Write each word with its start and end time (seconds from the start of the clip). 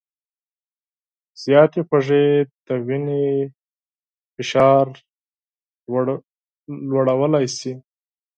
زیاتې 1.43 1.81
خوږې 1.87 2.25
د 2.65 2.67
وینې 2.85 3.23
فشار 4.35 4.85
لوړولی 6.91 7.47
شي. 7.57 7.73